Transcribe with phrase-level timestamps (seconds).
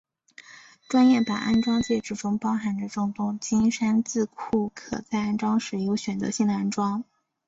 [0.89, 7.03] 专业版安装介质中包含着众多的金山字库可在安装时有选择性的安装。